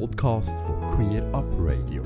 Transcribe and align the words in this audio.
Podcast 0.00 0.58
von 0.60 0.80
Queer 0.88 1.22
Up 1.32 1.46
Radio. 1.58 2.02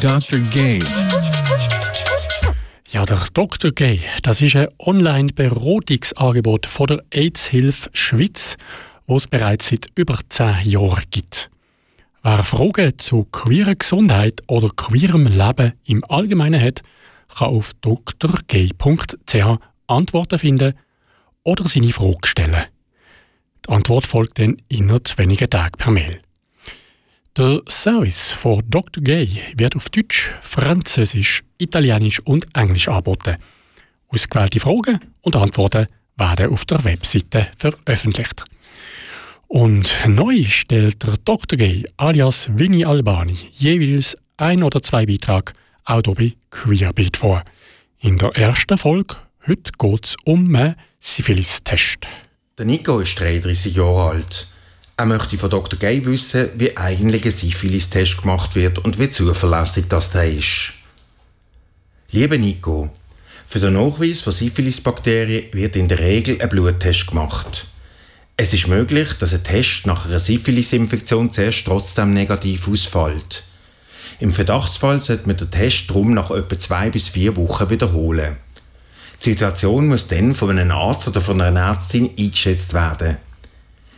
Dr. 0.00 0.40
Gay. 0.50 0.82
Ja, 2.90 3.06
der 3.06 3.20
Dr. 3.32 3.70
Gay, 3.72 4.00
das 4.22 4.42
ist 4.42 4.56
ein 4.56 4.68
Online-Beratungsangebot 4.78 6.66
von 6.66 6.86
der 6.88 7.02
AIDS-Hilfe 7.10 7.88
Schweiz, 7.94 8.56
wo 9.06 9.16
es 9.16 9.26
bereits 9.26 9.68
seit 9.68 9.86
über 9.94 10.18
zehn 10.28 10.64
Jahren 10.64 11.04
gibt. 11.10 11.50
Wer 12.22 12.44
Fragen 12.44 12.98
zu 12.98 13.24
queerer 13.24 13.74
Gesundheit 13.74 14.42
oder 14.48 14.68
queerem 14.68 15.26
Leben 15.26 15.72
im 15.84 16.04
Allgemeinen 16.08 16.60
hat, 16.60 16.82
kann 17.34 17.48
auf 17.48 17.72
drgay.ch 17.80 19.58
Antworten 19.86 20.38
finden 20.38 20.74
oder 21.44 21.68
seine 21.68 21.92
Frage 21.92 22.26
stellen. 22.26 22.66
Die 23.68 23.74
Antwort 23.74 24.06
folgt 24.06 24.38
dann 24.38 24.56
innerhalb 24.68 25.18
weniger 25.18 25.48
Tage 25.48 25.76
per 25.76 25.92
Mail. 25.92 26.20
Der 27.36 27.60
Service 27.68 28.30
von 28.30 28.62
Dr. 28.66 29.02
Gay 29.04 29.28
wird 29.56 29.76
auf 29.76 29.90
Deutsch, 29.90 30.30
Französisch, 30.40 31.42
Italienisch 31.58 32.18
und 32.20 32.46
Englisch 32.54 32.88
angeboten. 32.88 33.36
Ausgewählte 34.08 34.58
Fragen 34.58 35.00
und 35.20 35.36
Antworten 35.36 35.86
werden 36.16 36.50
auf 36.50 36.64
der 36.64 36.82
Webseite 36.82 37.48
veröffentlicht. 37.58 38.42
Und 39.48 39.94
neu 40.06 40.44
stellt 40.44 41.02
der 41.02 41.18
Dr. 41.18 41.58
Gay 41.58 41.84
alias 41.98 42.48
Vinny 42.50 42.86
Albani 42.86 43.36
jeweils 43.52 44.16
ein 44.38 44.62
oder 44.62 44.82
zwei 44.82 45.04
Beiträge 45.04 45.52
auch 45.84 46.02
hier 46.02 46.14
bei 46.14 46.32
Queerbeat 46.50 47.18
vor. 47.18 47.44
In 48.00 48.16
der 48.16 48.30
ersten 48.30 48.78
Folge 48.78 49.16
heute 49.46 49.72
geht 49.78 50.06
es 50.06 50.16
um 50.24 50.54
einen 50.54 50.74
Syphilis-Test. 51.00 52.08
Der 52.58 52.66
Nico 52.66 52.98
ist 52.98 53.14
33 53.20 53.76
Jahre 53.76 54.10
alt. 54.10 54.48
Er 54.96 55.06
möchte 55.06 55.38
von 55.38 55.48
Dr. 55.48 55.78
Gay 55.78 56.04
wissen, 56.04 56.48
wie 56.56 56.76
eigentlich 56.76 57.24
ein 57.24 57.30
Syphilis-Test 57.30 58.20
gemacht 58.20 58.56
wird 58.56 58.80
und 58.80 58.98
wie 58.98 59.08
zuverlässig 59.08 59.84
das 59.88 60.10
der 60.10 60.28
ist. 60.28 60.72
Lieber 62.10 62.36
Nico, 62.36 62.90
für 63.46 63.60
den 63.60 63.74
Nachweis 63.74 64.22
von 64.22 64.32
Syphilis-Bakterien 64.32 65.52
wird 65.52 65.76
in 65.76 65.86
der 65.86 66.00
Regel 66.00 66.42
ein 66.42 66.48
Bluttest 66.48 67.06
gemacht. 67.06 67.66
Es 68.36 68.52
ist 68.52 68.66
möglich, 68.66 69.12
dass 69.20 69.32
ein 69.32 69.44
Test 69.44 69.86
nach 69.86 70.06
einer 70.06 70.18
Syphilis-Infektion 70.18 71.30
zuerst 71.30 71.64
trotzdem 71.64 72.12
negativ 72.12 72.66
ausfällt. 72.66 73.44
Im 74.18 74.32
Verdachtsfall 74.32 75.00
sollte 75.00 75.28
man 75.28 75.36
den 75.36 75.52
Test 75.52 75.90
darum 75.90 76.12
nach 76.12 76.32
etwa 76.32 76.58
zwei 76.58 76.90
bis 76.90 77.08
vier 77.08 77.36
Wochen 77.36 77.70
wiederholen. 77.70 78.36
Die 79.24 79.30
Situation 79.30 79.88
muss 79.88 80.06
dann 80.06 80.34
von 80.34 80.50
einem 80.50 80.70
Arzt 80.70 81.08
oder 81.08 81.20
von 81.20 81.40
einer 81.40 81.60
Ärztin 81.60 82.10
eingeschätzt 82.18 82.72
werden. 82.72 83.16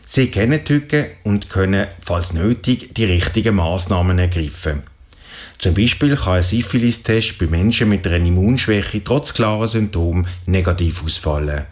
Sie 0.04 0.28
kennen 0.28 0.60
die 0.60 0.64
Tücken 0.64 1.06
und 1.24 1.50
können, 1.50 1.86
falls 2.04 2.32
nötig, 2.32 2.94
die 2.94 3.04
richtigen 3.04 3.56
Maßnahmen 3.56 4.18
ergreifen. 4.18 4.82
Zum 5.58 5.74
Beispiel 5.74 6.16
kann 6.16 6.38
ein 6.38 6.42
Syphilis-Test 6.42 7.38
bei 7.38 7.46
Menschen 7.46 7.90
mit 7.90 8.06
einer 8.06 8.16
Immunschwäche 8.16 9.04
trotz 9.04 9.34
klarer 9.34 9.68
Symptomen 9.68 10.26
negativ 10.46 11.04
ausfallen. 11.04 11.66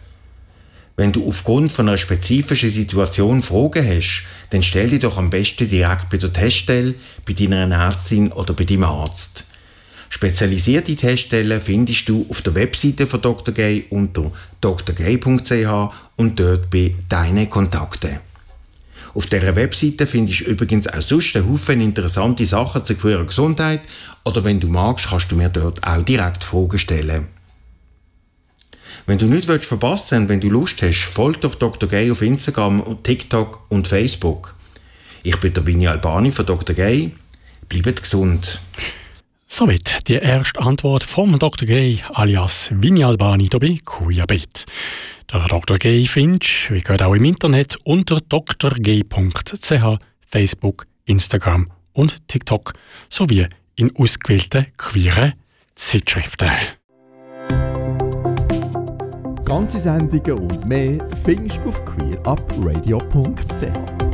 Wenn 0.95 1.11
du 1.11 1.27
aufgrund 1.27 1.71
von 1.71 1.89
einer 1.89 1.97
spezifischen 1.97 2.69
Situation 2.69 3.41
Fragen 3.41 3.87
hast, 3.87 4.23
dann 4.51 4.61
stell 4.61 4.89
dich 4.89 4.99
doch 4.99 5.17
am 5.17 5.29
besten 5.31 5.67
direkt 5.67 6.09
bei 6.09 6.17
der 6.17 6.31
Teststelle, 6.31 6.93
bei 7.25 7.33
deiner 7.33 7.75
Ärztin 7.75 8.31
oder 8.31 8.53
bei 8.53 8.65
deinem 8.65 8.83
Arzt. 8.83 9.45
Spezialisierte 10.09 10.95
Teststellen 10.95 11.61
findest 11.61 12.09
du 12.09 12.25
auf 12.29 12.41
der 12.41 12.55
Webseite 12.55 13.05
von 13.05 13.21
Dr. 13.21 13.53
Gay 13.53 13.85
unter 13.89 14.31
drgay.ch 14.59 15.93
und 16.17 16.39
dort 16.39 16.69
bei 16.69 16.95
Deine 17.07 17.47
Kontakte. 17.47 18.19
Auf 19.13 19.27
dieser 19.27 19.55
Webseite 19.55 20.07
findest 20.07 20.41
du 20.41 20.45
übrigens 20.45 20.87
auch 20.87 21.01
sonst 21.01 21.35
einen 21.35 21.49
Haufen 21.49 21.81
interessante 21.81 22.45
Sachen 22.45 22.83
zur 22.83 22.97
queeren 22.97 23.27
Gesundheit 23.27 23.81
oder 24.23 24.43
wenn 24.43 24.59
du 24.59 24.67
magst, 24.67 25.07
kannst 25.09 25.31
du 25.31 25.35
mir 25.35 25.49
dort 25.49 25.83
auch 25.83 26.01
direkt 26.01 26.43
Fragen 26.43 26.79
stellen. 26.79 27.27
Wenn 29.05 29.17
du 29.17 29.25
nichts 29.25 29.65
verpassen 29.65 30.19
willst 30.19 30.29
wenn 30.29 30.41
du 30.41 30.49
Lust 30.49 30.81
hast, 30.81 31.03
folg 31.03 31.41
doch 31.41 31.55
Dr. 31.55 31.89
Gay 31.89 32.11
auf 32.11 32.21
Instagram, 32.21 33.01
TikTok 33.03 33.65
und 33.69 33.87
Facebook. 33.87 34.55
Ich 35.23 35.37
bin 35.37 35.53
der 35.53 35.65
Vinny 35.65 35.87
Albani 35.87 36.31
von 36.31 36.45
Dr. 36.45 36.75
Gay. 36.75 37.11
Bleibt 37.67 38.03
gesund. 38.03 38.61
Somit 39.51 40.07
die 40.07 40.13
erste 40.13 40.61
Antwort 40.61 41.03
vom 41.03 41.39
Dr. 41.39 41.67
Gay 41.67 41.99
alias 42.13 42.69
Vinny 42.71 43.03
Albani 43.03 43.49
hier 43.49 44.25
bei. 44.27 44.39
Der 45.33 45.47
Dr. 45.47 45.79
Gay 45.79 46.05
findest 46.05 46.69
wie 46.69 46.81
gehört 46.81 47.01
auch 47.01 47.15
im 47.15 47.25
Internet 47.25 47.75
unter 47.83 48.21
drg.ch, 48.21 49.99
Facebook, 50.27 50.85
Instagram 51.05 51.71
und 51.93 52.27
TikTok 52.27 52.73
sowie 53.09 53.47
in 53.75 53.91
ausgewählten 53.95 54.67
queeren 54.77 55.33
Zeitschriften. 55.73 56.51
Ganze 59.45 59.79
Sendungen 59.79 60.33
und 60.33 60.67
mehr 60.67 60.99
findest 61.25 61.57
du 61.57 61.69
auf 61.69 61.83
queerupradio.ch. 61.85 64.08